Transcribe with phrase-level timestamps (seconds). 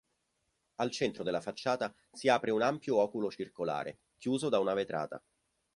[0.77, 5.23] Al centro della facciata si apre un ampio oculo circolare, chiuso da una vetrata.